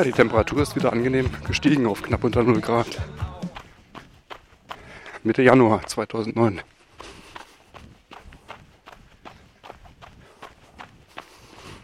[0.00, 2.86] Ja, die Temperatur ist wieder angenehm gestiegen auf knapp unter 0 Grad.
[5.22, 6.62] Mitte Januar 2009.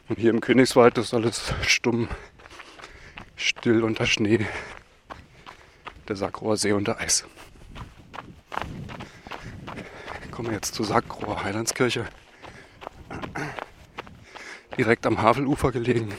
[0.09, 2.09] Und hier im Königswald ist alles stumm,
[3.37, 4.47] still unter Schnee.
[6.09, 7.27] Der Sackrohr See unter Eis.
[10.31, 12.07] Kommen wir jetzt zur Sackrohr Heilandskirche.
[14.79, 16.15] Direkt am Havelufer gelegen.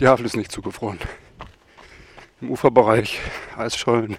[0.00, 0.98] Die Havel ist nicht zugefroren.
[2.40, 3.20] Im Uferbereich
[3.54, 4.16] Eisschollen.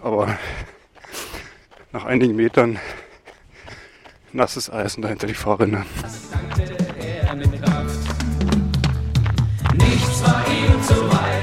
[0.00, 0.38] Aber
[1.90, 2.78] nach einigen Metern
[4.32, 5.84] nasses Eis und dahinter die Fahrrinne.
[9.74, 11.42] Nichts war ihm zu weit.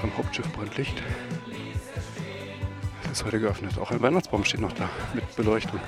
[0.00, 1.02] Am Hauptschiff brennt Licht.
[3.06, 3.76] Es ist heute geöffnet.
[3.76, 5.80] Auch ein Weihnachtsbaum steht noch da mit Beleuchtung.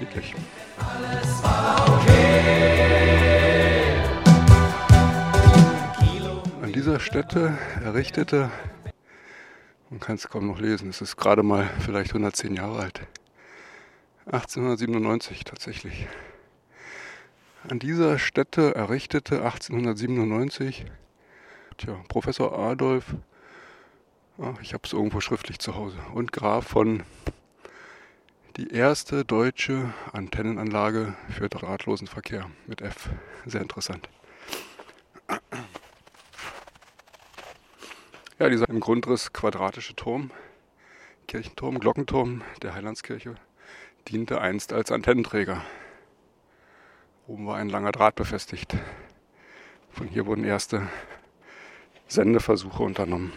[0.00, 0.34] Niedlich.
[0.78, 3.31] Alles war okay.
[6.82, 8.50] Dieser Stätte errichtete
[9.88, 10.90] man kann es kaum noch lesen.
[10.90, 13.00] Es ist gerade mal vielleicht 110 Jahre alt.
[14.26, 16.08] 1897 tatsächlich.
[17.68, 20.86] An dieser Stätte errichtete 1897
[21.76, 23.14] tja, Professor Adolf,
[24.40, 27.04] ach, ich habe es irgendwo schriftlich zu Hause, und Graf von
[28.56, 33.08] die erste deutsche Antennenanlage für drahtlosen Verkehr mit F.
[33.46, 34.08] Sehr interessant.
[38.42, 40.32] Ja, dieser im Grundriss quadratische Turm,
[41.28, 43.36] Kirchenturm, Glockenturm der Heilandskirche,
[44.08, 45.62] diente einst als Antennenträger.
[47.28, 48.74] Oben war ein langer Draht befestigt.
[49.92, 50.88] Von hier wurden erste
[52.08, 53.32] Sendeversuche unternommen.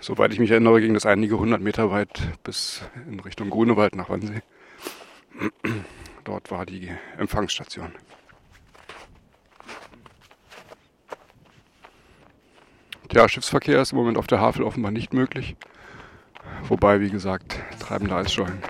[0.00, 4.08] Soweit ich mich erinnere, ging das einige hundert Meter weit bis in Richtung Grunewald nach
[4.08, 4.42] Wannsee.
[6.24, 7.92] Dort war die Empfangsstation.
[13.14, 15.54] Ja, Schiffsverkehr ist im Moment auf der Havel offenbar nicht möglich.
[16.68, 18.60] Wobei, wie gesagt, treibende Eisschollen.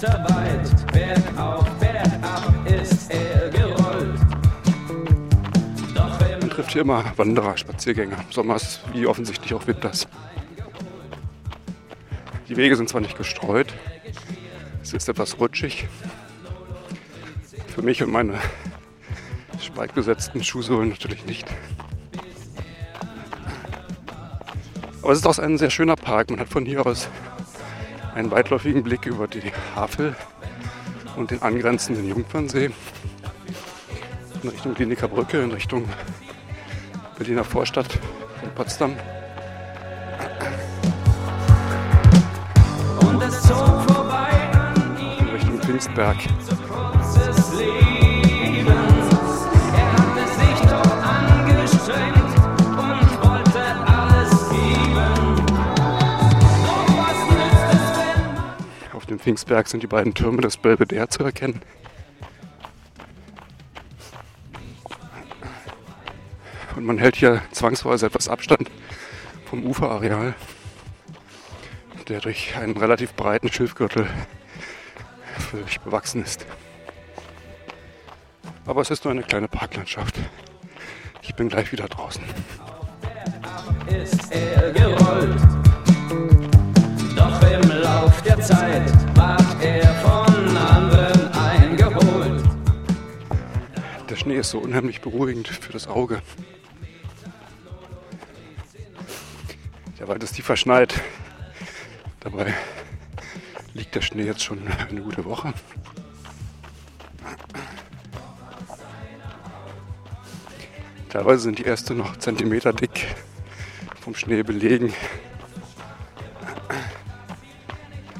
[0.00, 0.39] trifft
[6.72, 8.16] hier immer Wanderer, Spaziergänger.
[8.16, 10.06] Im Sommer ist wie offensichtlich auch Winters.
[12.48, 13.74] Die Wege sind zwar nicht gestreut,
[14.82, 15.88] es ist etwas rutschig.
[17.74, 18.38] Für mich und meine
[19.60, 21.46] spaltbesetzten Schuhsohlen natürlich nicht.
[25.02, 26.30] Aber es ist auch ein sehr schöner Park.
[26.30, 27.08] Man hat von hier aus
[28.14, 30.16] einen weitläufigen Blick über die Havel
[31.16, 32.70] und den angrenzenden Jungfernsee
[34.42, 35.88] in Richtung Kliniker Brücke, in Richtung
[37.20, 37.86] Berliner Vorstadt
[38.40, 38.96] von Potsdam.
[43.02, 45.26] Und es zog vorbei an ihm.
[45.26, 46.16] In Richtung Pfingstberg.
[58.94, 61.60] Auf dem Pfingstberg sind die beiden Türme des Belvedere zu erkennen.
[66.80, 68.70] Und man hält hier zwangsweise etwas Abstand
[69.44, 70.32] vom Uferareal,
[72.08, 74.06] der durch einen relativ breiten Schilfgürtel
[75.38, 76.46] völlig bewachsen ist.
[78.64, 80.14] Aber es ist nur eine kleine Parklandschaft.
[81.20, 82.24] Ich bin gleich wieder draußen.
[83.86, 85.38] Ist er gerollt.
[87.14, 92.42] Doch im Lauf der Zeit ward er von anderen eingeholt.
[94.08, 96.22] Der Schnee ist so unheimlich beruhigend für das Auge.
[100.00, 100.98] Der Wald ist tief verschneit.
[102.20, 102.54] Dabei
[103.74, 105.52] liegt der Schnee jetzt schon eine gute Woche.
[111.10, 113.14] Teilweise sind die Äste noch Zentimeter dick
[114.00, 114.94] vom Schnee belegen.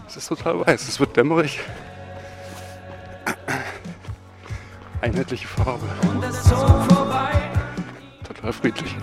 [0.06, 1.60] Es ist total weiß, es wird dämmerig.
[5.00, 5.88] Einheitliche Farbe.
[8.22, 8.94] Total friedlich.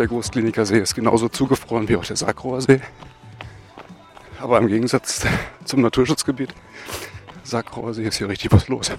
[0.00, 2.80] Der Großkliniker See ist genauso zugefroren wie auch der Sackroer See.
[4.40, 5.26] Aber im Gegensatz
[5.66, 6.54] zum Naturschutzgebiet
[7.44, 8.90] Sackroer See ist hier richtig was los.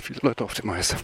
[0.00, 0.96] Viele Leute auf dem Eis.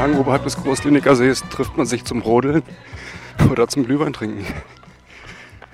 [0.00, 2.62] Hang oberhalb des Großkliniker Sees trifft man sich zum Rodeln
[3.50, 4.46] oder zum Glühwein trinken.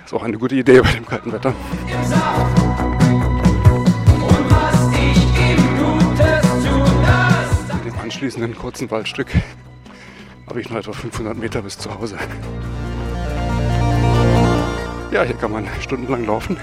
[0.04, 1.54] Ist auch eine gute Idee bei dem kalten Wetter.
[1.80, 2.45] Mit dem
[8.26, 9.28] anschließenden kurzen Waldstück
[10.49, 12.19] habe ich noch etwa 500 Meter bis zu Hause.
[15.12, 16.56] Ja, hier kann man stundenlang laufen.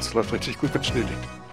[0.00, 1.45] Es läuft richtig gut, wenn Schnee liegt.